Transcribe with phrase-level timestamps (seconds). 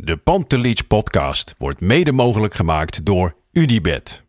[0.00, 4.22] De Pantelich podcast wordt mede mogelijk gemaakt door Unibed.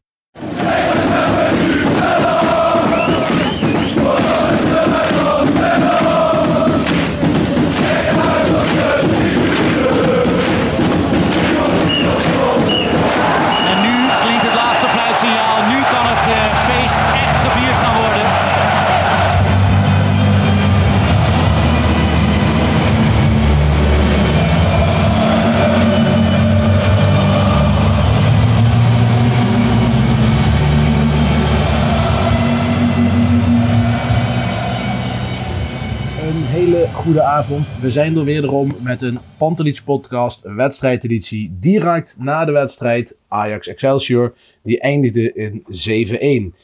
[37.09, 37.75] Goede avond.
[37.81, 41.51] We zijn er wederom met een Pantelich podcast, wedstrijdeditie.
[41.59, 46.55] Direct na de wedstrijd Ajax Excelsior, die eindigde in 7-1.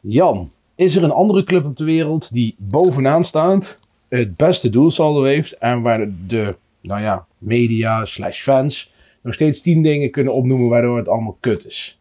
[0.00, 5.22] Jan, is er een andere club op de wereld die bovenaan staat, het beste doelsaldo
[5.22, 8.92] heeft en waar de nou ja, media slash fans
[9.22, 11.95] nog steeds tien dingen kunnen opnoemen waardoor het allemaal kut is?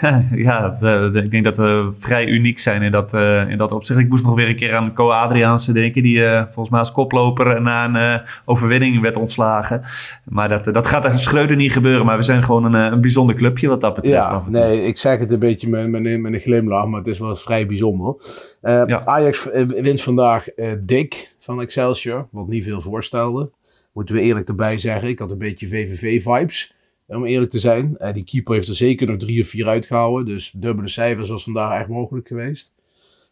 [0.46, 0.82] ja, dat,
[1.14, 3.98] eh, ik denk dat we vrij uniek zijn in dat, eh, in dat opzicht.
[4.00, 6.92] Ik moest nog weer een keer aan Co Adriaanse denken, die eh, volgens mij als
[6.92, 9.82] koploper na een overwinning werd ontslagen.
[10.24, 13.34] Maar dat, dat gaat aan Schreuder niet gebeuren, maar we zijn gewoon een, een bijzonder
[13.34, 14.26] clubje wat dat betreft.
[14.30, 17.08] Ja, nee, ik zeg het een beetje met, met, een- met een glimlach, maar het
[17.08, 18.14] is wel vrij bijzonder.
[18.62, 19.04] Ja.
[19.04, 20.44] Ajax wint vandaag
[20.80, 23.50] dik van Excelsior, wat niet veel voorstelde.
[23.92, 26.74] Moeten we eerlijk erbij zeggen, ik had een beetje VVV-vibes,
[27.16, 27.96] om eerlijk te zijn.
[27.98, 31.44] Eh, die keeper heeft er zeker nog drie of vier uitgehouden, dus dubbele cijfers was
[31.44, 32.72] vandaag echt mogelijk geweest.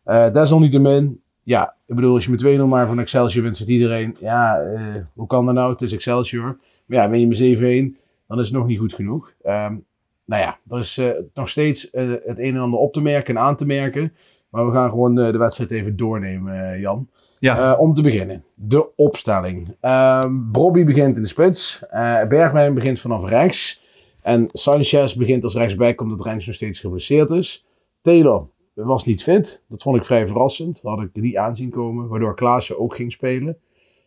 [0.04, 4.16] Eh desalniettemin, ja, ik bedoel, als je met 2-0 maar van Excelsior wint, zegt iedereen,
[4.20, 5.72] ja, eh, hoe kan dat nou?
[5.72, 6.58] Het is Excelsior.
[6.86, 7.96] Maar ja, ben je met 7-1,
[8.26, 9.32] dan is het nog niet goed genoeg.
[9.42, 9.76] Ehm,
[10.24, 13.36] nou ja, er is eh, nog steeds eh, het een en ander op te merken
[13.36, 14.12] en aan te merken.
[14.50, 17.08] Maar we gaan gewoon eh, de wedstrijd even doornemen, eh, Jan.
[17.40, 17.72] Ja.
[17.72, 19.76] Eh, om te beginnen, de opstelling.
[19.80, 21.82] Ehm Bobby begint in de spits.
[21.90, 23.82] Eh Bergwijn begint vanaf rechts.
[24.22, 27.66] En Sanchez begint als rechtsback omdat Rens nog steeds geblesseerd is.
[28.00, 29.64] Taylor was niet fit.
[29.68, 30.82] Dat vond ik vrij verrassend.
[30.82, 32.08] Dat had ik niet aanzien komen.
[32.08, 33.58] Waardoor Klaassen ook ging spelen.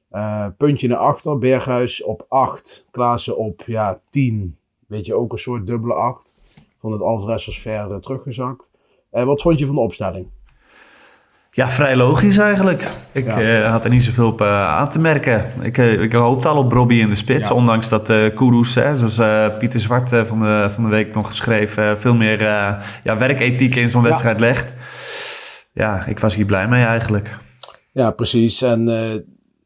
[0.09, 1.38] Eh, puntje naar achter.
[1.38, 2.88] Berghuis op 8.
[2.91, 4.57] Klaassen op ja, 10.
[4.88, 6.35] Weet je, ook een soort dubbele 8.
[6.77, 8.71] Vond het Alvarez was verder teruggezakt.
[9.09, 10.27] Wat vond je van de opstelling?
[11.56, 12.88] Ja, vrij logisch eigenlijk.
[13.12, 13.41] Ik Ja.
[13.41, 15.46] eh, had er niet zoveel op eh, aan te merken.
[15.62, 17.47] Ik, eh, ik hoopte al op Robbie in de spits.
[17.47, 17.53] Ja.
[17.53, 18.06] Ondanks dat
[18.36, 22.00] Kudus, hè, zoals Pieter Zwart van, de, van de week nog geschreven...
[22.00, 22.42] veel meer
[23.03, 24.08] ja, werkethiek in zo'n Ja.
[24.09, 24.74] wedstrijd legt.
[25.74, 27.38] Ja, ik was hier blij mee eigenlijk.
[27.92, 28.62] Ja, precies.
[28.62, 28.86] En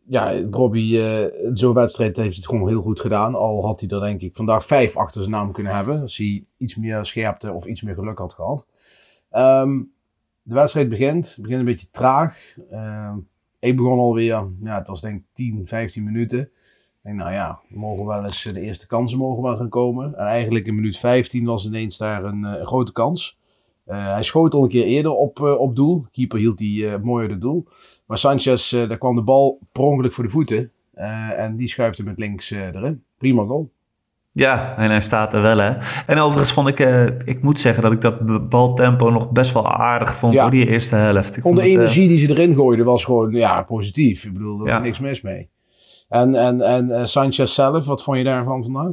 [0.07, 3.35] ja, Robbie, eh zo'n wedstrijd heeft het gewoon heel goed gedaan.
[3.35, 6.01] Al had hij er denk ik vandaag vijf achter zijn naam kunnen hebben.
[6.01, 8.67] Als hij iets meer scherpte of iets meer geluk had gehad.
[9.31, 9.69] Ehm,
[10.47, 11.27] de wedstrijd begint.
[11.27, 12.55] Het begint een beetje traag.
[12.71, 13.17] Ehm,
[13.59, 16.39] ik begon alweer, ja, het was denk ik 10, 15 minuten.
[16.39, 16.49] Ik
[17.01, 20.17] denk, nou ja, mogen wel eens, de eerste kansen mogen wel gaan komen.
[20.17, 23.37] En eigenlijk in minuut 15 was ineens daar een, eh, grote kans.
[23.85, 26.05] Eh, hij schoot al een keer eerder op, eh, op doel.
[26.11, 27.67] Keeper hield die eh, mooi uit het doel.
[28.05, 30.71] Maar Sanchez, eh, daar kwam de bal per ongeluk voor de voeten.
[30.93, 33.03] Eh, en die schuift hem met links eh, erin.
[33.17, 33.71] Prima goal.
[34.39, 35.71] Ja, en hij staat er wel, hè.
[36.05, 39.67] En overigens vond ik, eh, ik moet zeggen dat ik dat baltempo nog best wel
[39.67, 40.41] aardig vond Ja.
[40.41, 41.37] voor die eerste helft.
[41.37, 44.23] Ik Vond de het, eh, energie die ze erin gooiden was gewoon ja, positief.
[44.25, 44.79] Ik bedoel, er was Ja.
[44.79, 45.49] niks mis mee.
[46.09, 48.91] En, en, en eh, Sanchez zelf, wat vond je daarvan vandaag?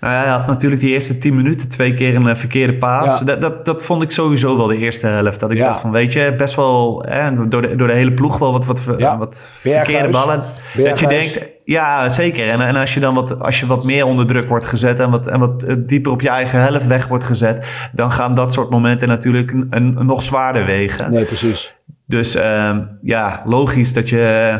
[0.00, 3.18] Nou ja, hij had natuurlijk die eerste 10 minuten twee keer een eh, verkeerde paas.
[3.18, 3.24] Ja.
[3.24, 5.40] Dat, dat, dat vond ik sowieso wel de eerste helft.
[5.40, 5.66] Dat ik Ja.
[5.68, 8.66] dacht van, weet je, best wel hè, door, de, door de hele ploeg wel wat,
[8.66, 9.18] wat, Ja.
[9.18, 10.12] wat verkeerde Berghuis.
[10.12, 10.44] ballen.
[10.88, 12.48] Dat je denkt, ja zeker.
[12.50, 15.10] En, en als je dan wat, als je wat meer onder druk wordt gezet en
[15.10, 18.52] wat, en wat eh, dieper op je eigen helft weg wordt gezet, dan gaan dat
[18.52, 21.12] soort momenten natuurlijk een, een- nog zwaarder wegen.
[21.12, 21.76] Nee, precies.
[22.06, 24.58] Dus ehm, ja, logisch dat, je,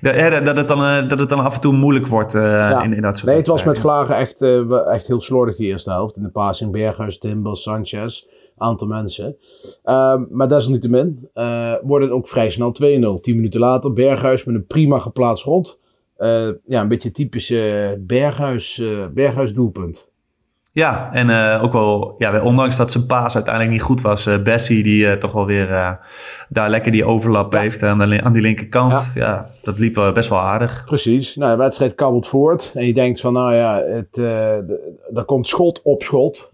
[0.00, 2.42] dat, hè, dat, het dan, eh, dat het dan af en toe moeilijk wordt eh,
[2.42, 2.82] Ja.
[2.82, 3.78] in, in dat soort Nee, het was met.
[3.78, 6.16] Vlagen echt, eh, echt heel slordig die eerste helft.
[6.16, 8.24] In de passing Berghuis, Timber, Sanchez.
[8.56, 9.36] Aantal mensen.
[9.84, 13.20] Ehm, maar desalniettemin eh wordt het ook vrij snel 2-0.
[13.20, 15.80] 10 minuten later Berghuis met een prima geplaatst rond.
[16.16, 20.12] Eh, ja, een beetje typische Berghuis, eh, Berghuis doelpunt.
[20.74, 24.42] Ja, en uh, ook wel, ja, ondanks dat zijn paas uiteindelijk niet goed was, uh,
[24.42, 25.98] Bessie die uh, toch wel weer
[26.48, 27.60] daar lekker die overlap ja.
[27.60, 28.92] heeft aan, de, aan die linkerkant.
[28.92, 30.84] Ja, ja dat liep best wel aardig.
[30.84, 31.36] Precies.
[31.36, 34.16] Nou, de wedstrijd kabbelt voort en je denkt van, nou ja, het,
[35.14, 36.50] er komt schot op schot,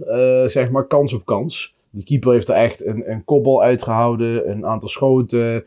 [0.46, 1.75] zeg maar, kans op kans.
[1.90, 5.64] Die keeper heeft er echt een, een kopbal uitgehouden, een aantal schoten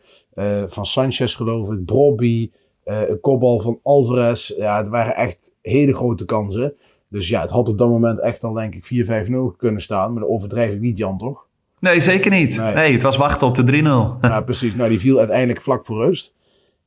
[0.66, 2.50] van Sanchez geloof ik, Brobby,
[2.84, 4.48] een kopbal van Alvarez.
[4.56, 6.74] Ja, het waren echt hele grote kansen.
[7.14, 10.12] Dus ja, het had op dat moment echt al denk ik 4-5-0 kunnen staan.
[10.12, 11.46] Maar dat overdrijf ik niet, Jan, toch?
[11.78, 12.58] Nee, zeker niet.
[12.74, 13.82] Nee, het was wachten op de
[14.20, 14.20] 3-0.
[14.30, 14.74] ja, precies.
[14.74, 16.34] Nou, die viel uiteindelijk vlak voor rust.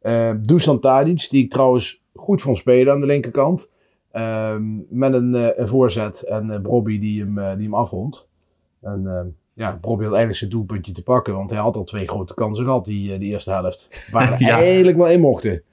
[0.02, 3.72] Uh, Dusan Tadic, die ik trouwens goed vond spelen aan de linkerkant.
[4.14, 4.56] Uh,
[4.90, 8.30] met een, uh, een, voorzet en uh, Brobby die hem, die hem afrondt.
[8.82, 11.34] En ja, Brobby had eigenlijk zijn doelpuntje te pakken.
[11.34, 14.10] Want hij had al twee grote kansen gehad, die, die eerste helft.
[14.12, 14.58] Waar hij ja.
[14.58, 15.64] eigenlijk wel in mochten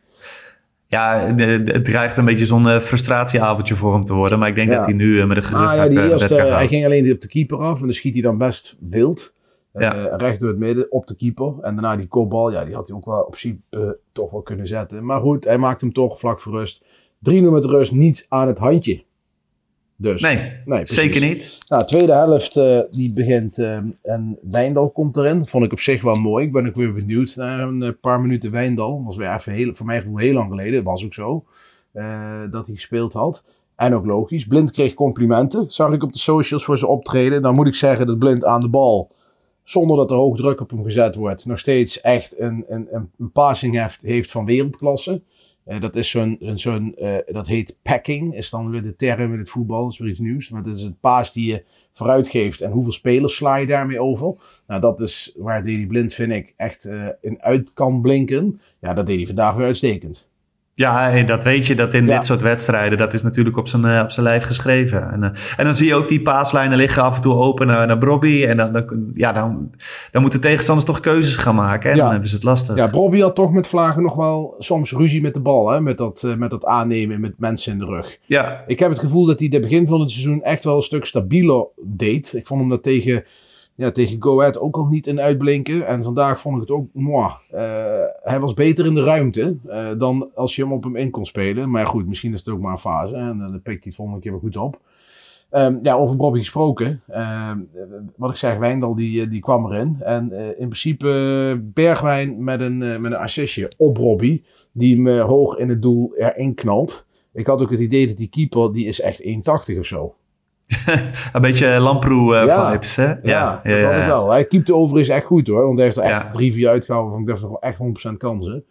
[0.94, 4.38] ja, het dreigt een beetje zo'n uh, frustratieavondje voor hem te worden.
[4.38, 6.68] Maar ik denk dat hij nu uh, met een gerustheid ah, ja, die eerste, Hij
[6.68, 9.32] ging alleen op de keeper af en dan schiet hij dan best wild.
[9.78, 10.16] Ja.
[10.16, 11.54] recht door het midden op de keeper.
[11.60, 14.66] En daarna die kopbal, ja, die had hij ook wel op principe toch wel kunnen
[14.66, 15.04] zetten.
[15.04, 16.84] Maar goed, hij maakt hem toch vlak voor rust.
[17.30, 19.04] 3-0 met rust, niet aan het handje.
[19.96, 21.58] Dus, nee, nee zeker niet.
[21.68, 25.46] Nou, tweede helft uh, die begint uh, en Wijndal komt erin.
[25.46, 26.46] Vond ik op zich wel mooi.
[26.46, 28.96] Ik ben ook weer benieuwd naar een uh, paar minuten Wijndal.
[28.96, 30.74] Dat was weer even heel, voor mij gevoel heel lang geleden.
[30.74, 31.44] Dat was ook zo.
[32.50, 33.44] dat hij gespeeld had.
[33.76, 34.46] En ook logisch.
[34.46, 35.70] Blind kreeg complimenten.
[35.70, 37.42] Zag ik op de socials voor zijn optreden.
[37.42, 39.10] Dan moet ik zeggen dat Blind aan de bal.
[39.62, 41.46] Zonder dat er hoog druk op hem gezet wordt.
[41.46, 42.88] Nog steeds echt een, een,
[43.18, 45.22] een passing heeft, heeft van wereldklasse.
[45.66, 49.38] Uh, dat is zo'n, zo'n uh, dat heet packing, is dan weer de term in
[49.38, 50.50] het voetbal, dat is weer iets nieuws.
[50.50, 54.00] Maar dat is het paas die je vooruit geeft en hoeveel spelers sla je daarmee
[54.00, 54.34] over.
[54.66, 58.60] Nou, dat is waar Deli Blind, vind ik, echt uh, in uit kan blinken.
[58.80, 60.28] Ja, dat deed hij vandaag weer uitstekend.
[60.76, 64.00] Ja, dat weet je, dat in dit soort wedstrijden, dat is natuurlijk op zijn, uh,
[64.02, 65.10] op zijn lijf geschreven.
[65.10, 67.86] En, uh, en dan zie je ook die paaslijnen liggen af en toe open naar,
[67.86, 68.44] naar Brobby.
[68.44, 69.70] En dan, dan, ja, dan,
[70.10, 71.90] dan moeten tegenstanders toch keuzes gaan maken.
[71.90, 72.02] En ja.
[72.02, 72.76] dan hebben ze het lastig.
[72.76, 75.70] Ja, Brobby had toch met Vlagen nog wel soms ruzie met de bal.
[75.70, 75.80] Hè?
[75.80, 78.18] Met, dat, uh, met dat aannemen met mensen in de rug.
[78.26, 78.64] Ja.
[78.66, 81.04] Ik heb het gevoel dat hij de begin van het seizoen echt wel een stuk
[81.04, 82.32] stabieler deed.
[82.34, 83.24] Ik vond hem dat tegen
[83.74, 85.86] ja, tegen Go Ahead ook al niet in uitblinken.
[85.86, 87.60] En vandaag vond ik het ook, moi, uh,
[88.22, 91.24] hij was beter in de ruimte uh, dan als je hem op hem in kon
[91.24, 91.70] spelen.
[91.70, 93.14] Maar goed, misschien is het ook maar een fase.
[93.14, 94.80] En dan pikt hij het volgende keer weer goed op.
[95.50, 97.02] Um, ja, over Bobby gesproken.
[97.10, 97.50] Uh,
[98.16, 99.96] wat ik zeg, Wijndal die, die kwam erin.
[100.00, 104.42] En in principe Bergwijn met een, met een assistje op Bobby.
[104.72, 107.06] Die hem hoog in het doel erin knalt.
[107.32, 110.14] Ik had ook het idee dat die keeper, die is echt 1,80 of zo.
[111.32, 113.06] Een beetje Lamproe-vibes, hè?
[113.06, 114.06] Ja, ja, ja, ja, ja.
[114.06, 114.30] wel.
[114.30, 115.64] Hij keepte overigens echt goed, hoor.
[115.64, 117.12] Want hij heeft er echt drie, vier uitgehouden.
[117.12, 117.78] Van, ik dacht nog echt
[118.10, 118.64] 100% kansen.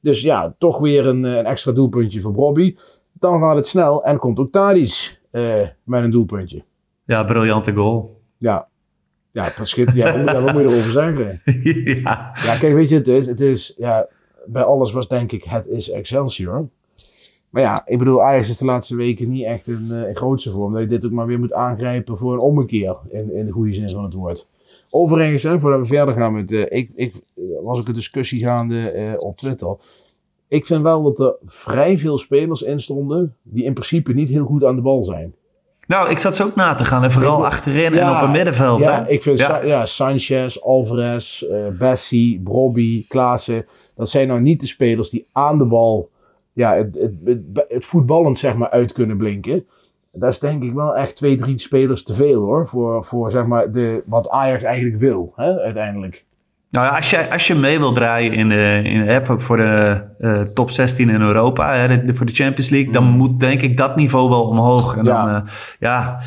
[0.00, 2.74] Dus ja, toch weer een, een extra doelpuntje voor Bobby.
[3.12, 6.64] Dan gaat het snel en komt ook Thadis uh, met een doelpuntje.
[7.04, 8.20] Ja, briljante goal.
[8.38, 8.68] Ja,
[9.30, 11.40] ja, verschiet, ja, wat, wat moet je erover zeggen?
[12.02, 12.30] ja.
[12.44, 14.08] ja, kijk, weet je, het is, het is ja,
[14.46, 16.68] bij alles was denk ik, het is Excelsior.
[17.50, 20.72] Maar ja, ik bedoel, Ajax is de laatste weken niet echt in, in grootste vorm.
[20.72, 22.96] Dat je dit ook maar weer moet aangrijpen voor een ommekeer.
[23.08, 24.48] In, in de goede zin van het woord.
[24.90, 26.52] Overigens, hè, voordat we verder gaan met...
[26.52, 27.20] Uh, ik, ik,
[27.62, 29.76] was ook een discussie gaande uh, op Twitter.
[30.48, 33.36] Ik vind wel dat er vrij veel spelers in stonden...
[33.42, 35.34] die in principe niet heel goed aan de bal zijn.
[35.86, 37.04] Nou, ik zat ze ook na te gaan.
[37.04, 38.80] En vooral achterin en op het middenveld.
[38.80, 39.10] Ja, hè?
[39.10, 39.64] ik vind ja.
[39.64, 43.66] ja Sanchez, Alvarez, uh, Bessie, Brobby, Klaassen...
[43.94, 46.10] dat zijn nou niet de spelers die aan de bal
[46.60, 49.64] ja, het, het, het, voetballend zeg maar uit kunnen blinken.
[50.12, 52.68] Dat is denk ik wel echt twee, drie spelers te veel hoor.
[52.68, 56.24] Voor, voor zeg maar de, wat Ajax eigenlijk wil hè, uiteindelijk.
[56.70, 60.40] Nou ja, als je, als je mee wil draaien in de, in, voor de uh,
[60.40, 63.16] top 16 in Europa, hè, de, voor de Champions League, dan mm.
[63.16, 64.96] moet denk ik dat niveau wel omhoog.
[64.96, 65.24] En ja.
[65.24, 66.20] Dan, uh, ja,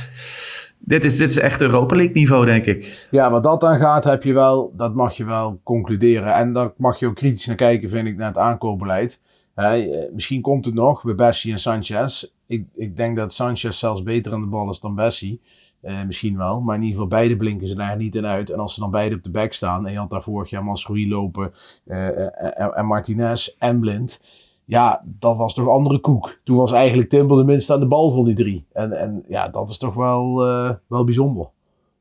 [0.79, 3.07] dit is, dit is echt Europa League niveau, denk ik.
[3.11, 6.33] Ja, wat dat dan gaat, heb je wel, dat mag je wel concluderen.
[6.33, 9.21] En daar mag je ook kritisch naar kijken, vind ik, naar het aankoopbeleid.
[9.55, 12.25] Uh, misschien komt het nog bij Bessie en Sanchez.
[12.47, 15.41] Ik, ik denk dat Sanchez zelfs beter aan de bal is dan Bessie.
[15.81, 18.49] Uh, misschien wel, maar in ieder geval beide blinken ze daar niet in uit.
[18.49, 20.63] En als ze dan beide op de back staan en je had daar vorig jaar
[20.63, 21.53] Masroei lopen
[21.85, 24.21] uh, en, en, Martinez en Blind.
[24.65, 26.39] Ja, dat was toch andere koek.
[26.43, 28.65] Toen was eigenlijk Timber de minste aan de bal van die drie.
[28.71, 30.35] En, en ja, dat is toch wel,
[30.87, 31.43] wel bijzonder.
[31.43, 31.51] Dat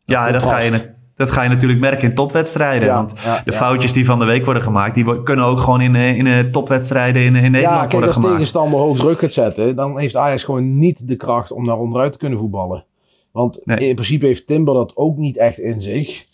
[0.05, 0.95] ja, dat ga je
[1.25, 2.95] dat ga je natuurlijk merken in topwedstrijden.
[2.95, 3.15] want
[3.45, 6.27] de foutjes die van de week worden gemaakt, die kunnen ook gewoon in, eh, in
[6.27, 8.29] eh, topwedstrijden in, in Nederland ja, kijk, worden gemaakt.
[8.29, 11.79] als tegenstander hoog druk gaat zetten, dan heeft Ajax gewoon niet de kracht om naar
[11.79, 12.85] onderuit te kunnen voetballen.
[13.33, 16.27] Want in principe heeft Timber dat ook niet echt in zich.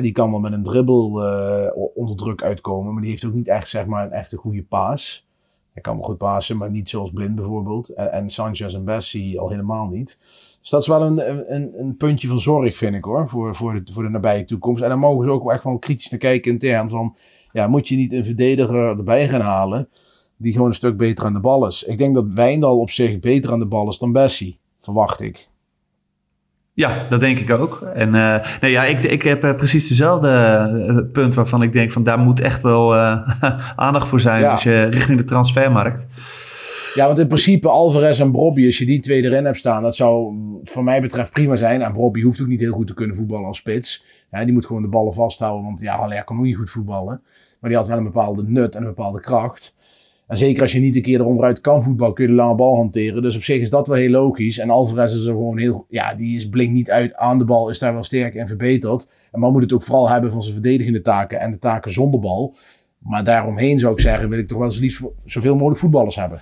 [0.00, 3.48] die kan wel met een dribbel uh, onder druk uitkomen, maar die heeft ook niet
[3.48, 5.26] echt zeg maar, een echte goede paas.
[5.72, 7.88] Hij kan wel goed pasen, maar niet zoals Blind bijvoorbeeld.
[7.88, 10.18] En, en Sanchez en Bessie al helemaal niet.
[10.64, 13.74] Dus dat is wel een, een, een puntje van zorg, vind ik hoor, voor, voor,
[13.74, 14.82] de, voor de nabije toekomst.
[14.82, 17.16] En daar mogen ze ook echt wel kritisch naar kijken intern van,
[17.52, 19.88] ja, moet je niet een verdediger erbij gaan halen
[20.36, 21.82] die gewoon een stuk beter aan de bal is.
[21.82, 25.48] Ik denk dat Wijndal op zich beter aan de bal is dan Bessie, verwacht ik.
[26.72, 27.80] Ja, dat denk ik ook.
[27.94, 30.28] En uh, nee, ja, ik, ik heb uh, precies dezelfde
[30.88, 32.94] uh, punt waarvan ik denk van daar moet echt wel
[33.76, 34.50] aandacht voor zijn Ja.
[34.50, 36.06] als je richting de transfermarkt.
[36.94, 39.96] Ja, want in principe Alvarez en Brobby, als je die twee erin hebt staan, dat
[39.96, 40.34] zou
[40.64, 41.82] voor mij betreft prima zijn.
[41.82, 44.04] En Brobby hoeft ook niet heel goed te kunnen voetballen als spits.
[44.30, 47.22] Ja, die moet gewoon de ballen vasthouden, want ja, Haller kan ook niet goed voetballen.
[47.60, 49.74] Maar die had wel een bepaalde nut en een bepaalde kracht.
[50.26, 52.76] En zeker als je niet een keer eronderuit kan voetballen, kun je de lange bal
[52.76, 53.22] hanteren.
[53.22, 54.58] Dus op zich is dat wel heel logisch.
[54.58, 57.70] En Alvarez is er gewoon heel, ja, die is blinkt niet uit aan de bal,
[57.70, 59.10] is daar wel sterk en verbeterd.
[59.32, 62.20] En man moet het ook vooral hebben van zijn verdedigende taken en de taken zonder
[62.20, 62.56] bal.
[62.98, 66.40] Maar daaromheen zou ik zeggen, wil ik toch wel eens liefst zoveel mogelijk voetballers hebben.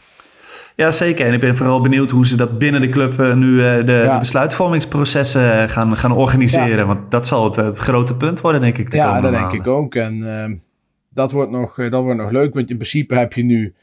[0.76, 1.26] Ja, zeker.
[1.26, 3.84] En ik ben vooral benieuwd hoe ze dat binnen de club uh, nu uh, de,
[3.84, 6.86] de besluitvormingsprocessen gaan, gaan organiseren.
[6.86, 8.90] Want dat zal het, het grote punt worden, denk ik.
[8.90, 9.94] De Ja, dat denk ik ook.
[9.94, 10.54] En ehm,
[11.10, 13.74] dat, wordt nog, eh, dat wordt nog leuk, want in principe heb je nu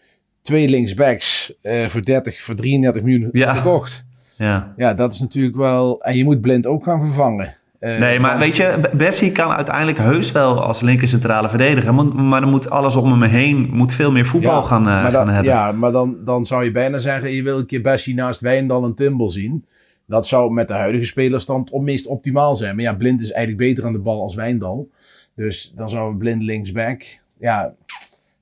[0.42, 3.54] twee linksbacks eh, voor, 30, voor 33 miljoen Ja.
[3.54, 4.06] gekocht.
[4.36, 4.74] Ja.
[4.78, 6.02] Ja, dat is natuurlijk wel...
[6.02, 7.56] En je moet Blind ook gaan vervangen.
[7.80, 11.94] Eh, Nee, maar weet je, Bessie kan uiteindelijk heus wel als linker centrale verdediger.
[11.94, 15.14] Maar, maar dan moet alles om hem heen moet veel meer voetbal Ja, gaan, eh,
[15.14, 15.54] gaan hebben.
[15.54, 18.84] Ja, maar dan, dan zou je bijna zeggen, je wil een keer Bessie naast Wijndal
[18.84, 19.66] en Timbel zien.
[20.06, 22.76] Dat zou met de huidige spelerstand op meest optimaal zijn.
[22.76, 24.90] Maar ja, Blind is eigenlijk beter aan de bal als Wijndal.
[25.36, 27.04] Dus dan zou Blind linksback.
[27.40, 27.74] Ja,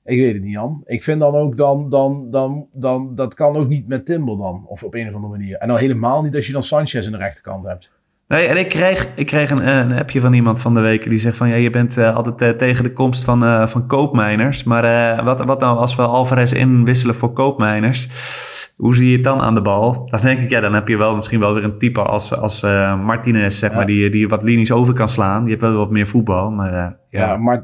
[0.04, 0.82] ik weet het niet, Jan.
[0.86, 4.64] Ik vind dan ook dan, dan, dan, dan, dat kan ook niet met Timbel dan.
[4.66, 5.56] Of op een of andere manier.
[5.56, 7.90] En dan helemaal niet als je dan Sanchez aan de rechterkant hebt.
[8.28, 11.18] Nee, en ik kreeg, ik kreeg een, een appje van iemand van de week die
[11.18, 11.48] zegt van...
[11.48, 14.64] ja, je bent eh, altijd eh, tegen de komst van, eh, van koopmijners.
[14.64, 18.08] Maar wat, wat nou als we Alvarez inwisselen voor koopmijners?
[18.76, 20.06] Hoe zie je het dan aan de bal?
[20.10, 22.62] Dan denk ik, ja, dan heb je wel misschien wel weer een type als, als
[23.04, 23.76] Martinez, zeg Ja.
[23.76, 23.86] maar...
[23.86, 25.40] Die, die wat linies over kan slaan.
[25.40, 27.36] Die heeft wel wat meer voetbal, maar Ja, ja.
[27.36, 27.62] maar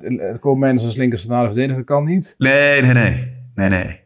[0.58, 2.34] mensen als linker centrale verdediger kan niet.
[2.38, 3.32] Nee, nee, nee.
[3.54, 4.02] Nee, nee.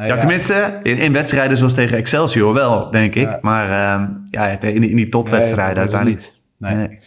[0.00, 3.30] Nee, Ja, tenminste, in, in wedstrijden zoals tegen Excelsior wel, denk ik.
[3.30, 3.38] Ja.
[3.42, 3.64] Maar
[4.00, 6.20] eh, ja, in, die- in die topwedstrijden Nee, uiteindelijk.
[6.20, 6.38] niet.
[6.58, 6.74] Nee.
[6.74, 6.98] Nee.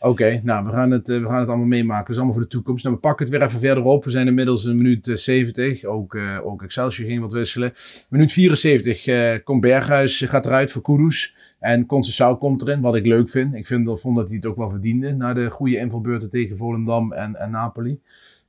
[0.00, 2.00] Oké, nou, we gaan, het, eh, we gaan het allemaal meemaken.
[2.04, 2.84] Dat is allemaal voor de toekomst.
[2.84, 4.04] Nou, we pakken het weer even verder op.
[4.04, 5.84] We zijn inmiddels een minuut eh, 70.
[5.84, 7.72] Ook, eh, ook Excelsior ging wat wisselen.
[8.08, 11.34] Minuut 74 eh, komt Berghuis, eh, gaat eruit voor Kudus.
[11.60, 13.54] En Conceição komt erin, wat ik leuk vind.
[13.54, 15.12] Ik vind, dat- vond dat hij het ook wel verdiende.
[15.12, 18.00] Na de goede invalbeurten tegen Volendam en, en Napoli.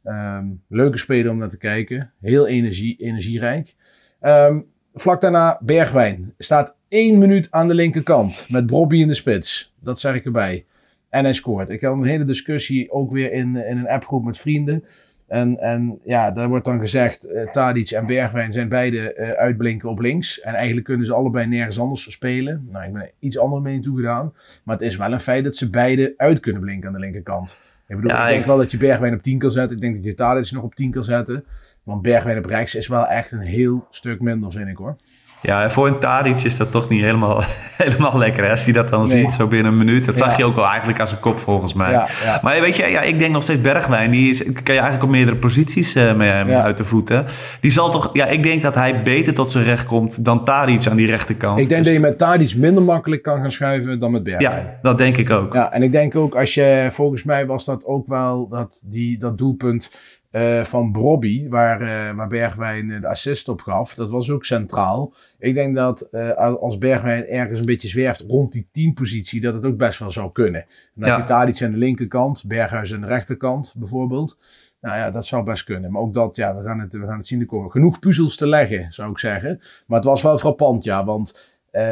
[0.04, 2.12] Ehm, leuke speler om naar te kijken.
[2.22, 3.76] Heel energie, energierijk.
[4.24, 4.60] Ehm,
[4.94, 6.34] vlak daarna Bergwijn.
[6.38, 8.46] Staat één minuut aan de linkerkant.
[8.50, 9.74] Met Brobby in de spits.
[9.80, 10.66] Dat zeg ik erbij.
[11.10, 11.70] En hij scoort.
[11.70, 14.84] Ik had een hele discussie ook weer in, in een appgroep met vrienden.
[15.28, 19.90] En, en ja, daar wordt dan gezegd, eh Tadic en Bergwijn zijn beide eh, uitblinken
[19.90, 20.42] op links.
[20.42, 22.68] En eigenlijk kunnen ze allebei nergens anders spelen.
[22.72, 24.34] Nou, ik ben er iets andere mening toegedaan.
[24.64, 27.58] Maar het is wel een feit dat ze beide uit kunnen blinken aan de linkerkant.
[27.88, 29.76] Ik bedoel, Ja, ik denk wel dat je Bergwijn op 10 kan zetten.
[29.76, 31.46] Ik denk dat je Tadic nog op 10 kan zetten.
[31.84, 34.96] Want Bergwijn op rechts is wel echt een heel stuk minder, vind ik hoor.
[35.42, 37.42] Ja, voor een Tadic is dat toch niet helemaal,
[37.84, 38.44] helemaal lekker.
[38.44, 38.50] Hè?
[38.52, 39.22] Als je dat dan Nee.
[39.22, 40.06] ziet, zo binnen een minuut.
[40.06, 41.92] Dat zag je ook wel eigenlijk als een kop volgens mij.
[41.92, 42.40] Ja, ja.
[42.42, 44.12] Maar weet je, ja, ik denk nog steeds Bergwijn.
[44.12, 47.26] Die is, kan je eigenlijk op meerdere posities eh, mee, uit de voeten.
[47.62, 50.88] Die zal toch, ja, ik denk dat hij beter tot zijn recht komt dan Tadic
[50.88, 51.60] aan die rechterkant.
[51.60, 54.56] Ik denk Dus- dat je met Tadic minder makkelijk kan gaan schuiven dan met Bergwijn.
[54.66, 55.54] Ja, dat denk ik ook.
[55.54, 59.18] Ja, en ik denk ook als je, volgens mij was dat ook wel dat, die,
[59.20, 59.92] dat doelpunt
[60.34, 64.46] eh, van Brobby, waar, eh, waar Bergwijn eh, de assist op gaf, dat was ook
[64.46, 65.14] centraal.
[65.40, 66.12] Ik denk dat
[66.60, 70.12] als Bergwijn ergens een beetje zwerft rond die 10 positie, dat het ook best wel
[70.12, 70.62] zou kunnen.
[70.62, 71.16] En dan Ja.
[71.18, 74.38] heb je Tadic aan de linkerkant, Berghuis aan de rechterkant bijvoorbeeld.
[74.82, 75.92] Nou ja, dat zou best kunnen.
[75.92, 77.72] Maar ook dat, ja, we gaan het, we gaan het zien de komen.
[77.72, 79.62] Genoeg puzzels te leggen, zou ik zeggen.
[79.88, 81.52] Maar het was wel frappant, ja, want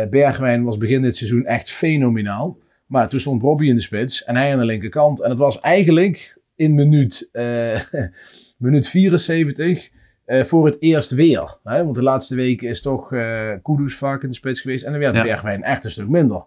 [0.10, 2.58] Bergwijn was begin dit seizoen echt fenomenaal.
[2.86, 5.22] Maar toen stond Robbie in de spits en hij aan de linkerkant.
[5.22, 7.82] En het was eigenlijk in minuut, eh,
[8.58, 9.90] minuut 74
[10.26, 11.58] eh, voor het eerst weer.
[11.64, 11.84] Hè?
[11.84, 14.86] Want de laatste weken is toch eh Kudus vaak in de spits geweest.
[14.86, 15.24] En dan werd Ja.
[15.24, 16.46] Bergwijn echt een stuk minder,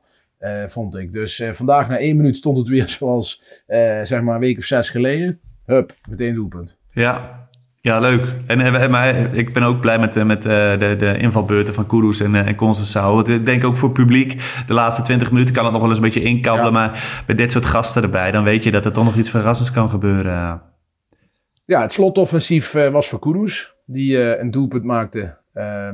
[0.66, 1.12] vond ik.
[1.12, 3.42] Dus vandaag na één minuut stond het weer zoals
[4.02, 5.40] zeg maar een week of zes geleden.
[5.66, 6.78] Hup, meteen doelpunt.
[6.92, 7.43] Ja,
[7.85, 8.35] ja leuk.
[8.47, 11.87] En, eh, maar ik ben ook blij met, eh, met eh, de, de invalbeurten van
[11.87, 13.17] Kudus en, eh.
[13.17, 15.91] Het- Ik denk ook voor het publiek, de laatste 20 minuten kan het nog wel
[15.91, 16.73] eens een beetje inkabbelen.
[16.73, 16.79] Ja.
[16.79, 19.73] Maar met dit soort gasten erbij, dan weet je dat er toch nog iets verrassends
[19.73, 20.62] kan gebeuren.
[21.64, 23.75] Ja, het slotoffensief eh, was voor Kudus.
[23.87, 25.37] Die eh, een doelpunt maakte.
[25.53, 25.88] Eh,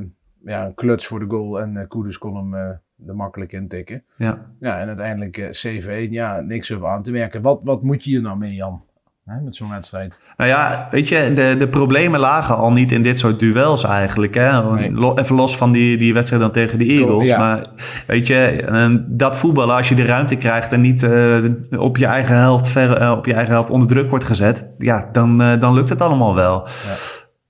[0.45, 1.61] ja, een kluts voor de goal.
[1.61, 4.03] En eh Kudus kon hem eh er makkelijk intikken.
[4.17, 4.47] Ja.
[4.61, 6.07] Ja, en uiteindelijk eh, CV.
[6.11, 7.43] Ja, niks op aan te merken.
[7.43, 8.83] Wat, wat moet je hier nou mee, Jan?
[9.31, 10.21] Hè, met zo'n wedstrijd.
[10.37, 14.35] Nou ja, weet je, de, de problemen lagen al niet in dit soort duels eigenlijk.
[14.35, 14.63] Hè?
[14.75, 14.93] Nee.
[14.93, 17.27] Lo- Even los van die, die wedstrijd dan tegen de Eagles.
[17.27, 17.39] Ja.
[17.39, 17.63] Maar
[18.07, 21.37] weet je, dat voetballen, als je de ruimte krijgt en niet eh,
[21.77, 25.09] op, je eigen helft ver, eh, op je eigen helft onder druk wordt gezet, ja,
[25.13, 26.67] dan, eh, dan lukt het allemaal wel.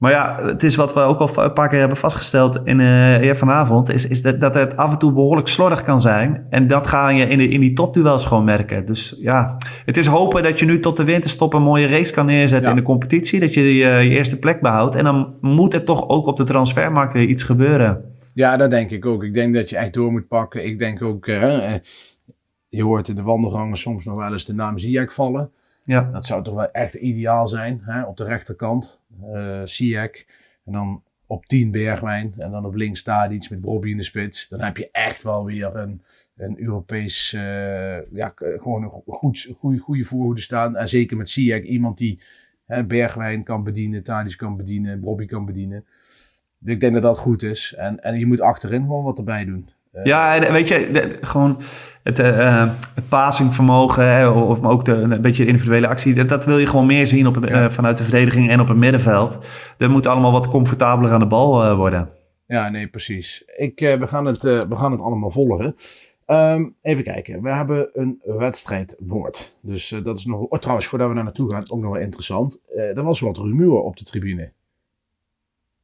[0.00, 3.22] Maar ja, het is wat we ook al een paar keer hebben vastgesteld in, eh
[3.22, 6.46] eer vanavond, is, is dat, dat het af en toe behoorlijk slordig kan zijn.
[6.50, 8.84] En dat ga je in, de, in die topduels gewoon merken.
[8.84, 12.26] Dus ja, het is hopen dat je nu tot de winterstop een mooie race kan
[12.26, 12.70] neerzetten Ja.
[12.70, 13.40] in de competitie.
[13.40, 14.94] Dat je je, je eerste plek behoudt.
[14.94, 18.04] En dan moet er toch ook op de transfermarkt weer iets gebeuren.
[18.32, 19.22] Ja, dat denk ik ook.
[19.24, 20.64] Ik denk dat je echt door moet pakken.
[20.66, 21.80] Ik denk ook, eh, eh,
[22.68, 25.50] je hoort in de wandelgangen soms nog wel eens de naam Ziyech vallen.
[25.82, 28.02] Ja, Dat zou toch wel echt ideaal zijn, hè?
[28.02, 28.99] op de rechterkant.
[29.34, 30.24] Eh Ziyech.
[30.64, 32.34] En dan op 10 Bergwijn.
[32.38, 34.48] En dan op links Tadic met Bobby in de spits.
[34.48, 36.02] Dan heb je echt wel weer een,
[36.36, 40.76] een Europees, eh, ja, gewoon een go- goed, goede, goede voorhoede staan.
[40.76, 42.20] En zeker met Ziyech, iemand die
[42.66, 45.84] hè, Bergwijn kan bedienen, Tadic kan bedienen, Bobby kan bedienen.
[46.58, 47.74] Dus ik denk dat dat goed is.
[47.76, 49.68] En, en je moet achterin gewoon wat erbij doen.
[49.92, 51.60] Eh, ja en weet je, de- gewoon
[52.02, 56.58] het, eh, het passingvermogen, hè, of ook de, een beetje individuele actie, dat, dat wil
[56.58, 57.70] je gewoon meer zien op, Ja.
[57.70, 59.38] vanuit de verdediging en op het middenveld.
[59.76, 62.08] Dat moet allemaal wat comfortabeler aan de bal worden.
[62.46, 63.42] Ja, nee, precies.
[63.56, 65.74] Ik, we, gaan het, we gaan het allemaal volgen.
[66.26, 67.42] Ehm, even kijken.
[67.42, 69.58] We hebben een wedstrijdwoord.
[69.62, 70.40] Dus dat is nog...
[70.40, 72.62] Oh, trouwens, voordat we daar naartoe gaan, ook nog wel interessant.
[72.76, 74.52] Er was wat rumoer op de tribune.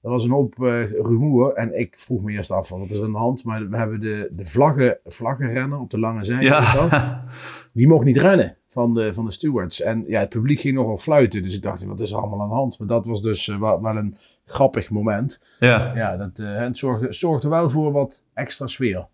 [0.03, 1.53] Er was een hoop eh rumoer.
[1.53, 3.45] En ik vroeg me eerst af, wat is er aan de hand?
[3.45, 6.45] Maar we hebben de, de vlaggen, vlaggenrenner op de lange zijde.
[6.45, 7.25] Ja,
[7.73, 9.81] Die mocht niet rennen van de, van de stewards.
[9.81, 11.43] En ja, het publiek ging nogal fluiten.
[11.43, 12.79] Dus ik dacht, wat is er allemaal aan de hand?
[12.79, 15.41] Maar dat was dus eh, wel, wel een grappig moment.
[15.61, 15.95] ja.
[15.95, 19.07] Ja, dat eh, het zorgde, zorgde wel voor wat extra sfeer.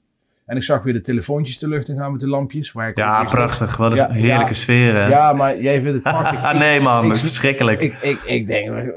[0.47, 2.73] En ik zag weer de telefoontjes de lucht in gaan met de lampjes.
[2.73, 3.77] Waar ik ja prachtig.
[3.77, 4.53] Wat een Ja, heerlijke ja.
[4.53, 4.95] sfeer.
[4.95, 5.07] hè?
[5.07, 6.43] Ja, maar jij vindt het prachtig.
[6.53, 7.81] Ah, nee man, ik- verschrikkelijk.
[7.81, 8.93] Ik, ik, ik denk,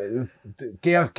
[0.79, 1.11] keer.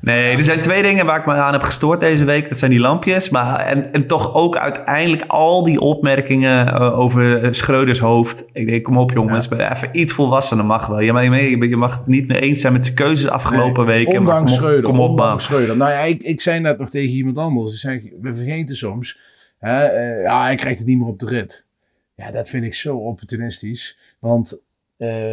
[0.00, 2.48] Nee, er zijn twee dingen waar ik me aan heb gestoord deze week.
[2.48, 3.28] Dat zijn die lampjes.
[3.28, 8.44] Maar, en, en toch ook uiteindelijk al die opmerkingen eh, over Schreuders hoofd.
[8.52, 11.00] Ik denk, kom op jongens, even iets volwassener mag wel.
[11.00, 14.04] Je, mag- je, je mag het niet mee eens zijn met zijn keuzes afgelopen Nee,
[14.04, 14.22] weken.
[14.22, 14.82] maar kom op, Schreuder.
[14.82, 15.40] Kom op man.
[15.40, 15.76] Schreuder.
[15.76, 17.72] Nou ja, ik, ik zei net nog tegen iemand anders.
[17.72, 19.18] Ik zeg, we vergeten soms.
[19.58, 21.66] Hè, eh, ja, hij krijgt het niet meer op de rit.
[22.14, 23.98] Ja, dat vind ik zo opportunistisch.
[24.18, 24.60] Want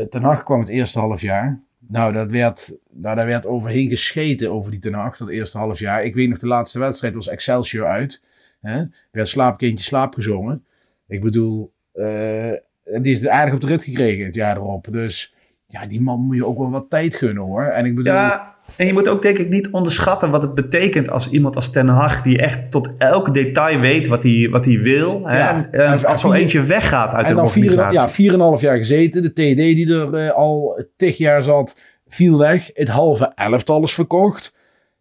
[0.10, 1.60] Hag kwam het eerste half jaar.
[1.88, 5.80] Nou, dat werd, nou, daar werd overheen gescheten over die Ten Hag, dat eerste half
[5.80, 6.04] jaar.
[6.06, 8.22] Ik weet nog, de laatste wedstrijd was Excelsior uit.
[8.62, 8.78] Hè?
[8.78, 10.66] Er werd slaapkindje slaap gezongen.
[11.08, 12.52] Ik bedoel, eh,
[12.84, 14.88] die is aardig op de rit gekregen het jaar erop.
[14.92, 15.34] Dus
[15.68, 17.64] ja, die man moet je ook wel wat tijd gunnen hoor.
[17.64, 21.10] En ik bedoel, Ja, en je moet ook denk ik niet onderschatten wat het betekent
[21.10, 22.22] als iemand als Ten Hag...
[22.22, 25.28] die echt tot elk detail weet wat hij, wat hij wil.
[25.28, 25.38] Hè?
[25.38, 25.68] Ja.
[25.72, 28.00] En, En als zo eentje weggaat uit en de vier, organisatie.
[28.00, 29.22] ja, vier en een half jaar gezeten.
[29.22, 32.70] De TD die er eh, al tig jaar zat, viel weg.
[32.74, 34.56] Het halve elftal is verkocht.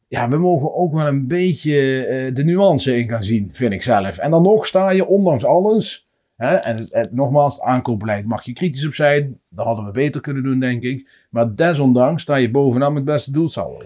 [0.08, 3.82] Ja, we mogen ook wel een beetje eh, de nuance in gaan zien, vind ik
[3.82, 4.18] zelf.
[4.18, 6.08] En dan nog sta je, ondanks alles...
[6.36, 9.40] En het- nogmaals, aankoopbeleid mag je kritisch op zijn.
[9.50, 11.26] Dat hadden we beter kunnen doen, denk ik.
[11.30, 13.84] Maar desondanks sta je bovenaan met beste doelsaldo.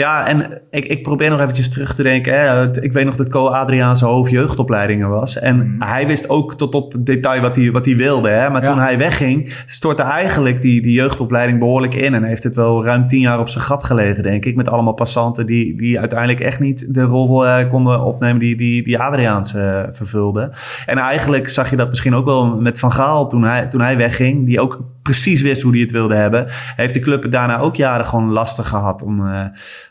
[0.00, 2.40] Ja, en ik, ik probeer nog eventjes terug te denken.
[2.40, 2.80] Hè.
[2.82, 5.38] Ik weet nog dat Co Adriaan zijn hoofd jeugdopleidingen was.
[5.38, 5.88] En Mhm.
[5.90, 8.28] hij wist ook tot op het detail wat hij, wat hij wilde.
[8.28, 8.50] Hè.
[8.50, 8.70] Maar Ja.
[8.70, 12.14] toen hij wegging, stortte eigenlijk die, die jeugdopleiding behoorlijk in.
[12.14, 14.56] En heeft het wel ruim tien jaar op zijn gat gelegen, denk ik.
[14.56, 18.82] Met allemaal passanten die, die uiteindelijk echt niet de rol eh, konden opnemen die, die,
[18.82, 20.52] die Adriaans eh, vervulde.
[20.86, 23.96] En eigenlijk zag je dat misschien ook wel met Van Gaal toen hij, toen hij
[23.96, 24.46] wegging.
[24.46, 26.46] Die ook precies wist hoe hij het wilde hebben.
[26.76, 29.44] Heeft de club het daarna ook jaren gewoon lastig gehad om, eh,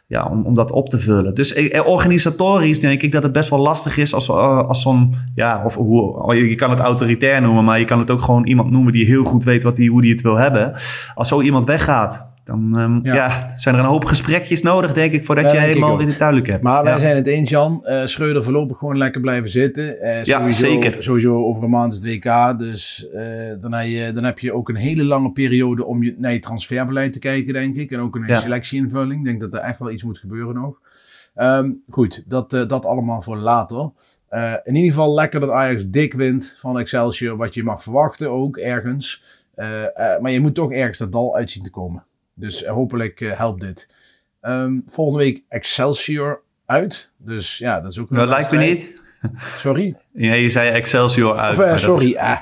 [0.08, 1.36] ja, om, om dat op te vullen.
[1.36, 5.14] Dus eh, organisatorisch denk ik dat het best wel lastig is als, eh, als zo'n,
[5.36, 8.72] ja, of hoe, je kan het autoritair noemen, maar je kan het ook gewoon iemand
[8.72, 10.74] noemen die heel goed weet wat die, hoe die het wil hebben.
[11.16, 13.14] Als zo iemand weggaat, dan ehm, Ja.
[13.16, 13.58] ja.
[13.58, 16.64] zijn er een hoop gesprekjes nodig, denk ik, voordat Ja, je helemaal weer duidelijk hebt.
[16.64, 17.00] Maar wij Ja.
[17.00, 17.86] zijn het eens, Jan.
[17.86, 20.02] Eh Schreuder voorlopig gewoon lekker blijven zitten.
[20.02, 21.04] Eh, Ja, sowieso, zeker.
[21.04, 22.60] Sowieso over een maand is het WK.
[22.60, 23.24] Dus eh,
[23.60, 26.40] dan, heb je, dan heb je ook een hele lange periode om je, naar je
[26.40, 27.92] transferbeleid te kijken, denk ik.
[27.92, 28.40] En ook Ja.
[28.40, 29.20] selectieinvulling.
[29.20, 30.80] Ik denk dat er echt wel iets moet gebeuren nog.
[31.36, 33.92] Ehm, goed, dat, dat allemaal voor later.
[34.64, 37.38] In ieder geval lekker dat Ajax dik wint van Excelsior.
[37.38, 39.24] Wat je mag verwachten ook ergens.
[40.22, 42.04] Maar je moet toch ergens dat dal uit zien te komen.
[42.40, 43.88] Dus eh, hopelijk eh, helpt dit.
[44.42, 47.12] Ehm, volgende week Excelsior uit.
[47.18, 49.02] Dus ja, dat is ook een Dat lijkt me niet.
[49.38, 49.96] Sorry.
[50.14, 51.58] Ja, je zei Excelsior uit.
[51.58, 52.38] Of, eh, sorry, ah,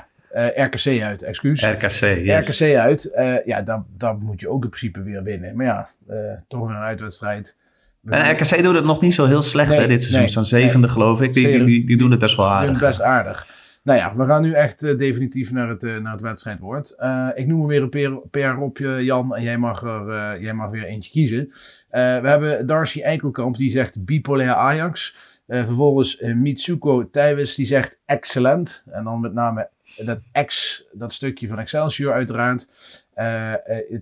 [0.54, 1.62] RKC uit, excuus.
[1.62, 2.60] RKC, yes.
[2.60, 3.10] RKC uit.
[3.44, 5.56] Ja, daar, daar moet je ook in principe weer winnen.
[5.56, 5.88] Maar ja,
[6.48, 7.56] toch weer een uitwedstrijd.
[8.00, 10.20] We En RKC doet het nog niet zo heel slecht Nee, hè, dit seizoen.
[10.20, 11.34] nee, Zo'n zevende geloof ik.
[11.34, 12.80] Die, die, die, die doen het best wel doen het aardig.
[12.80, 13.46] best aardig.
[13.88, 16.94] Nou ja, we gaan nu echt uh, definitief naar het, uh, naar het wedstrijdwoord.
[16.98, 20.52] Uh, ik noem er weer een PR op je, Jan, en jij mag er jij
[20.52, 21.48] mag weer eentje kiezen.
[21.90, 25.16] we hebben Darcy Eikelkamp, die zegt bipolair Ajax.
[25.46, 28.84] vervolgens Mitsuko Tijwis, die zegt excellent.
[28.90, 29.68] En dan met name
[30.04, 32.68] dat X, dat stukje van Excelsior uiteraard.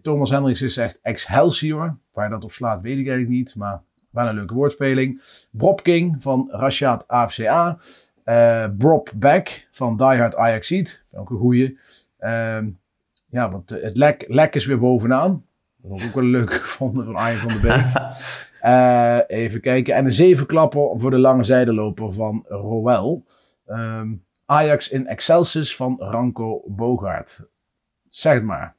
[0.02, 1.96] Thomas Hendricks zegt Excelsior.
[2.12, 5.22] Waar dat op slaat, weet ik eigenlijk niet, maar wel een leuke woordspeling.
[5.50, 7.78] Bob King van Rashad AFCA.
[8.26, 11.04] Uh, Brob Beck van Die Hard Ajax Seed.
[11.12, 11.78] Ook een goeie.
[12.20, 12.58] Uh,
[13.26, 15.44] ja, want het lek, lek is weer bovenaan.
[15.76, 18.02] Dat was ook wel leuk gevonden van Arjen van der Beek.
[18.62, 19.94] uh, even kijken.
[19.94, 23.24] En een zeven klapper voor de lange zijdeloper van Roel.
[23.66, 27.48] Um, Ajax in Excelsis van Ranko Bogaert.
[28.08, 28.75] Zeg het maar.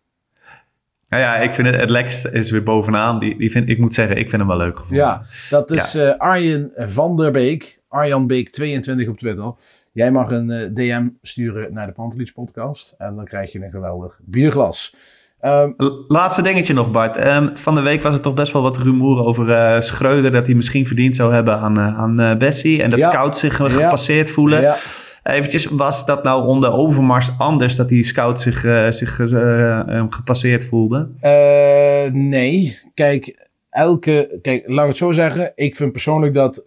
[1.10, 3.20] Nou ja, ik vind het, het Lex is weer bovenaan.
[3.20, 5.06] Die, die vind, ik moet zeggen, ik vind hem wel leuk gevonden.
[5.06, 6.08] Ja, dat is ja.
[6.08, 7.80] Uh, Arjen van der Beek.
[7.88, 9.54] Arjan Beek 22 op Twitter.
[9.92, 12.96] Jij mag een uh, DM sturen naar de Pantelich podcast.
[12.98, 14.96] En dan krijg je een geweldig bierglas.
[15.42, 15.74] Um,
[16.08, 17.26] Laatste dingetje nog, Bart.
[17.28, 20.32] Um, van de week was er toch best wel wat rumoer over uh, Schreuder.
[20.32, 22.84] Dat hij misschien verdiend zou hebben aan, aan Bessie.
[22.84, 23.10] En dat ja.
[23.10, 24.62] scouts zich gepasseerd voelen.
[24.62, 24.76] Ja.
[25.28, 28.60] Eventjes, was dat nou onder Overmars anders dat die scout zich,
[28.90, 29.16] zich
[30.10, 31.10] gepasseerd voelde?
[32.12, 32.80] nee.
[32.94, 34.40] Kijk, elke.
[34.42, 35.52] Kijk, laat ik het zo zeggen.
[35.56, 36.64] Ik vind persoonlijk dat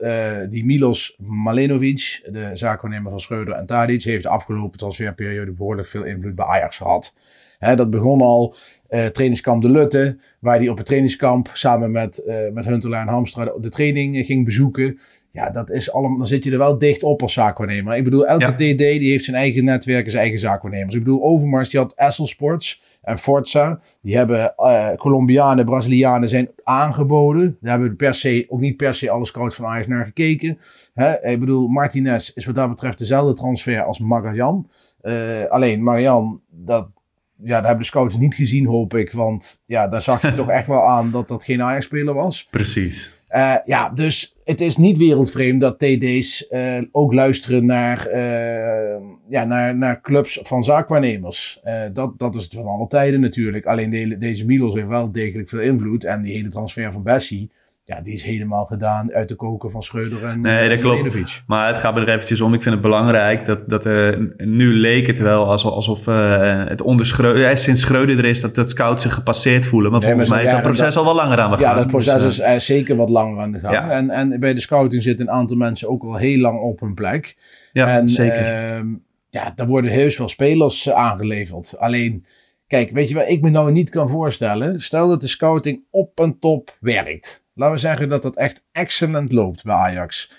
[0.49, 6.05] die Milos Malenovic, de zaakwaarnemer van Schreuder en Tadic, heeft de afgelopen transferperiode behoorlijk veel
[6.05, 7.15] invloed bij Ajax gehad.
[7.61, 8.55] Dat begon al
[8.91, 13.13] uh, trainingskamp De Lutte, waar hij op het trainingskamp samen met, uh, met Huntelaar en
[13.13, 14.99] Hamstra de training ging bezoeken.
[15.33, 17.97] Ja, dat is allemaal, dan zit je er wel dicht op als zaakwaarnemer.
[17.97, 18.53] Ik bedoel, elke ja.
[18.53, 20.95] TD die heeft zijn eigen netwerk en zijn eigen zaakwaarnemers.
[20.95, 23.81] Ik bedoel, Overmars die had Essel Sports en Forza.
[24.03, 27.57] Die hebben uh, Colombianen, Brazilianen zijn aangeboden.
[27.61, 30.59] Daar hebben we per se, ook niet per se alle scouts van Ajax naar gekeken.
[30.95, 31.27] Hè?
[31.27, 34.69] Ik bedoel, Martinez is wat dat betreft dezelfde transfer als Magajan.
[35.03, 36.89] Uh, alleen Marian, dat,
[37.37, 39.13] ja, dat hebben de scouts niet gezien, hoop ik.
[39.13, 42.47] Want ja, daar zag je toch echt wel aan dat dat geen Ajax-speler was.
[42.51, 43.20] Precies.
[43.37, 49.45] Uh, ja, dus het is niet wereldvreemd dat TD's uh, ook luisteren naar, uh, ja,
[49.45, 51.61] naar, naar clubs van zaakwaarnemers.
[51.93, 53.67] dat, dat is het van alle tijden natuurlijk.
[53.67, 56.05] Alleen de, deze Milos heeft wel degelijk veel invloed.
[56.05, 57.51] En die hele transfer van Bessie,
[57.91, 61.05] ja, die is helemaal gedaan uit de koken van Schreuder en Nee, dat klopt.
[61.05, 61.43] Lenovic.
[61.47, 62.55] Maar het gaat me er eventjes om.
[62.55, 66.83] Ik vind het belangrijk dat, dat uh, nu leek het wel alsof, alsof uh, het
[66.83, 69.91] onder Schreuder, sinds Schreuder er is, dat, dat scouts zich gepasseerd voelen.
[69.91, 71.71] Maar nee, volgens mij is dat proces dat, al wel langer aan de gang.
[71.71, 73.75] Ja, dat proces dus, uh, is zeker wat langer aan de gang.
[73.75, 73.91] Ja.
[73.91, 76.95] En, en bij de scouting zitten een aantal mensen ook al heel lang op hun
[76.95, 77.37] plek.
[77.73, 78.45] Ja, en, zeker.
[78.47, 78.87] Ehm,
[79.31, 81.79] ja, daar worden heus wel spelers aangeleverd.
[81.79, 82.25] Alleen,
[82.67, 84.81] kijk, weet je wat ik me nou niet kan voorstellen?
[84.81, 89.33] Stel dat de scouting op een top werkt laten we zeggen dat dat echt excellent
[89.33, 90.33] loopt bij Ajax.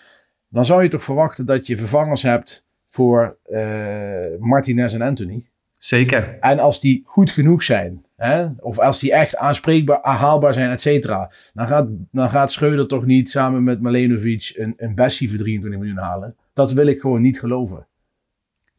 [0.50, 5.46] Dan zou je toch verwachten dat je vervangers hebt voor uh, Martinez en Anthony.
[5.72, 6.38] Zeker.
[6.40, 10.82] En als die goed genoeg zijn, hè, of als die echt aanspreekbaar, haalbaar zijn, et
[10.82, 15.38] cetera, dan gaat, dan gaat Schreuder toch niet samen met Malenovic een, een Bessie voor
[15.38, 16.36] 23 miljoen halen.
[16.54, 17.88] Dat wil ik gewoon niet geloven.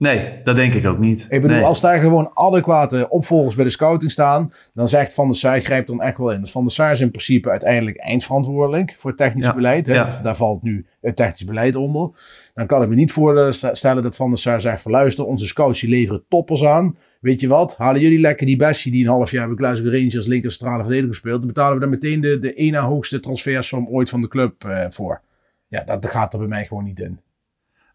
[0.02, 1.26] Nee, dat denk ik ook niet.
[1.28, 1.66] Ik bedoel, nee.
[1.66, 5.88] als daar gewoon adequate opvolgers bij de scouting staan, dan zegt Van der Sar, grijpt
[5.88, 6.40] dan echt wel in.
[6.40, 9.86] Dus Van der Sar is in principe uiteindelijk eindverantwoordelijk voor het technisch Ja, beleid.
[9.86, 9.94] Hè?
[9.94, 10.20] ja.
[10.22, 12.10] Daar valt nu het technisch beleid onder.
[12.54, 15.80] Dan kan ik me niet voorstellen dat Van der Sar zegt van luister, onze scouts
[15.80, 16.96] die leveren toppers aan.
[17.20, 20.26] Weet je wat, halen jullie lekker die Bessie die een half jaar bij Glasgow Rangers
[20.26, 21.38] linker centrale verdediger speelt.
[21.38, 24.84] Dan betalen we daar meteen de, de ene hoogste transfersom ooit van de club eh,
[24.88, 25.22] voor.
[25.68, 27.20] Ja, dat gaat er bij mij gewoon niet in.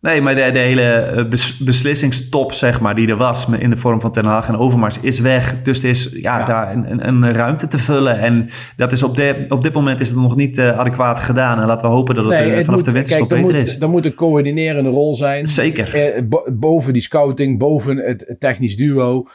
[0.08, 3.78] Nee, maar de, de hele eh, bes- beslissingstop, zeg maar, die er was in de
[3.78, 5.62] vorm van Ten Haag en Overmars, is weg.
[5.62, 6.46] Dus er is ja, Ja.
[6.46, 8.20] daar een, een, een ruimte te vullen.
[8.20, 11.60] En dat is op, de, op dit moment is het nog niet eh, adequaat gedaan.
[11.62, 13.68] En laten we hopen dat het, eh, het vanaf moet- de winterstop er beter moet,
[13.68, 13.80] is.
[13.80, 15.48] Er moet een coördinerende rol zijn.
[15.48, 15.94] Zeker.
[15.94, 19.28] Eh, bo- boven die scouting, boven het, technisch duo.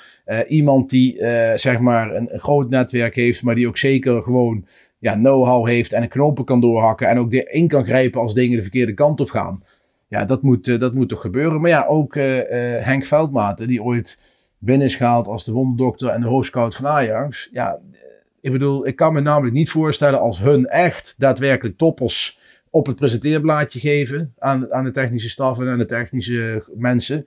[0.49, 1.17] Iemand die
[1.55, 4.65] zeg maar een, een groot netwerk heeft, maar die ook zeker gewoon
[4.99, 7.09] ja, know-how heeft en een knopen kan doorhakken.
[7.09, 9.63] En ook erin kan grijpen als dingen de verkeerde kant op gaan.
[10.13, 11.61] Ja, dat moet, eh, dat moet toch gebeuren.
[11.61, 14.19] Maar ja, ook eh, eh, Henk Veldmaten, die ooit
[14.59, 17.49] binnen is gehaald als de wonderdokter en de hoofdscout van Ajax.
[17.53, 17.79] Ja,
[18.41, 22.39] ik bedoel, ik kan me namelijk niet voorstellen als hun echt daadwerkelijk toppers
[22.71, 27.27] op het presenteerblaadje geven aan, aan de technische staf en aan de technische mensen.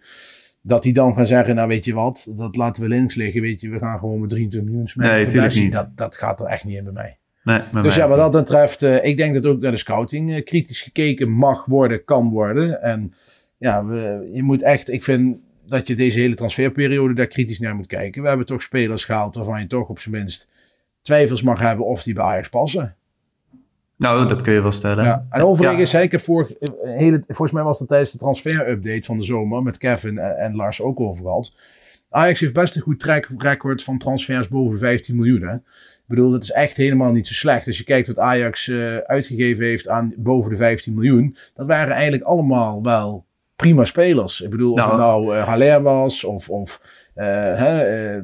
[0.62, 3.42] Dat die dan gaan zeggen, nou weet je wat, dat laten we links liggen.
[3.42, 5.16] Weet je, we gaan gewoon met 23 miljoen smijten.
[5.16, 5.66] Nee, voor tuurlijk Messi.
[5.66, 5.76] niet.
[5.76, 7.18] Dat, dat gaat er echt niet in bij mij.
[7.46, 10.44] Nee, Dus ja, wat dat betreft, eh, ik denk dat ook naar de scouting eh,
[10.44, 12.82] kritisch gekeken mag worden, kan worden.
[12.82, 13.14] En
[13.58, 17.76] ja, we, je moet echt, ik vind dat je deze hele transferperiode daar kritisch naar
[17.76, 18.22] moet kijken.
[18.22, 20.48] We hebben toch spelers gehaald waarvan je toch op zijn minst
[21.02, 22.96] twijfels mag hebben of die bij Ajax passen.
[23.98, 25.04] Nou, dat kun je wel stellen.
[25.04, 25.26] Ja.
[25.30, 26.00] En overigens, ja.
[26.00, 26.52] ik heb vorig,
[26.84, 30.56] hele, volgens mij was dat tijdens de transfer-update van de zomer met Kevin en, en
[30.56, 31.54] Lars ook over gehad.
[32.10, 35.42] Ajax heeft best een goed track record van transfers boven 15 miljoen.
[35.42, 35.54] Hè?
[35.56, 37.68] Ik bedoel, dat is echt helemaal niet zo slecht.
[37.68, 41.38] Als je kijkt wat Ajax uh, uitgegeven heeft aan boven de 15 miljoen.
[41.54, 44.42] Dat waren eigenlijk allemaal wel prima spelers.
[44.42, 46.82] Ik bedoel, nou, of het nou uh, Haller was of, of
[47.16, 48.22] uh, hè,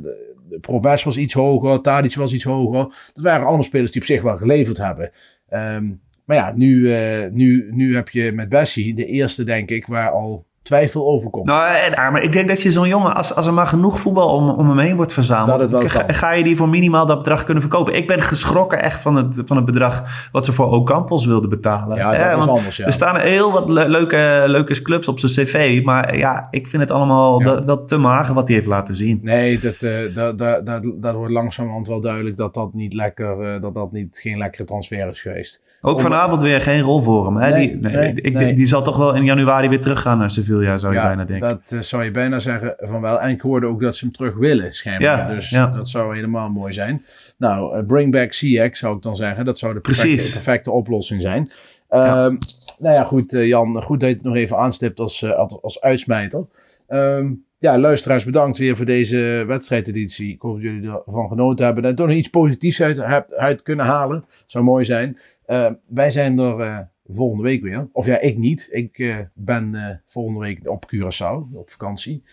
[0.61, 2.83] Probes was iets hoger, Tadic was iets hoger.
[3.13, 5.11] Dat waren allemaal spelers die op zich wel geleverd hebben.
[5.53, 6.89] Um, maar ja, nu,
[7.31, 11.47] nu, nu heb je met Bessie de eerste, denk ik, waar al twijfel overkomt.
[11.47, 14.35] Nou, en, maar ik denk dat je zo'n jongen, als, als er maar genoeg voetbal
[14.35, 17.63] om, om hem heen wordt verzameld, ga, ga, je die voor minimaal dat bedrag kunnen
[17.63, 17.95] verkopen.
[17.95, 21.97] Ik ben geschrokken echt van het, van het bedrag wat ze voor Ocampos wilden betalen.
[21.97, 22.85] Ja, dat is anders, ja.
[22.85, 26.91] Er staan heel wat leuke, leuke clubs op zijn cv, maar ja, ik vind het
[26.91, 27.59] allemaal ja.
[27.59, 29.19] dat, te mager wat hij heeft laten zien.
[29.21, 33.53] Nee, dat, uh, dat, dat, dat, dat wordt langzamerhand wel duidelijk dat dat niet lekker,
[33.53, 35.61] uh, dat dat niet, geen lekkere transfer is geweest.
[35.81, 37.35] Ook vanavond weer geen rol voor hem.
[37.35, 37.49] Hè?
[37.49, 38.53] Nee, die, nee, nee, ik, nee.
[38.53, 41.49] die zal toch wel in januari weer teruggaan naar Sevilla, zou je ja, bijna denken.
[41.49, 43.21] Dat uh, zou je bijna zeggen van wel.
[43.21, 45.17] En ik hoorde ook dat ze hem terug willen, schijnbaar.
[45.17, 45.67] Ja, dus ja.
[45.67, 47.05] dat zou helemaal mooi zijn.
[47.37, 49.45] Nou, uh, bring back CX zou ik dan zeggen.
[49.45, 51.51] Dat zou de perfecte, perfecte oplossing zijn.
[51.89, 52.25] Ja.
[52.25, 52.37] Um,
[52.79, 53.83] nou ja, goed uh, Jan.
[53.83, 56.45] Goed dat je het nog even aanstipt als, als, als uitsmijter.
[56.89, 60.33] Um, ja, luisteraars, bedankt weer voor deze wedstrijdeditie.
[60.33, 61.85] Ik hoop dat jullie ervan genoten hebben.
[61.85, 62.99] En toch nog iets positiefs uit,
[63.33, 64.25] uit kunnen halen.
[64.45, 65.17] Zou mooi zijn.
[65.47, 67.87] Uh, wij zijn er volgende week weer.
[67.91, 68.67] Of ja, ik niet.
[68.71, 72.23] Ik uh, ben volgende week op Curaçao, op vakantie.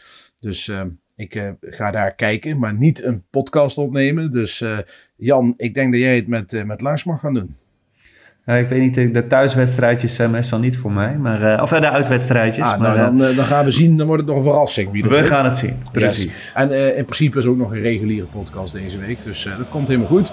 [0.41, 0.73] Dus
[1.17, 4.31] ik ga daar kijken, maar niet een podcast opnemen.
[4.31, 4.65] Dus
[5.17, 7.57] Jan, ik denk dat jij het met, met Lars mag gaan doen.
[8.47, 11.17] Ja, ik weet niet, de thuiswedstrijdjes zijn meestal niet voor mij.
[11.17, 12.67] Maar, of de uitwedstrijdjes.
[12.67, 14.91] Ah, maar, nou, dan, dan, gaan we zien, dan wordt het nog een verrassing.
[14.91, 16.25] Wie we gaan het zien, precies.
[16.25, 16.53] Yes.
[16.55, 19.25] En in principe is ook nog een reguliere podcast deze week.
[19.25, 20.33] Dus dat komt helemaal goed.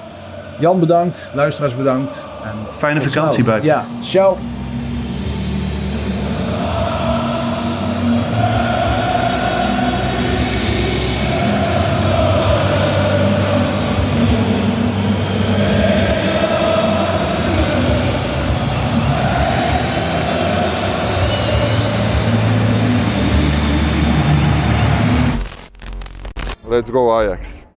[0.60, 2.28] Jan bedankt, luisteraars bedankt.
[2.44, 3.70] En Fijne vakantie buiten.
[3.70, 4.38] Ja, ciao.
[26.68, 27.65] Let's go Ajax.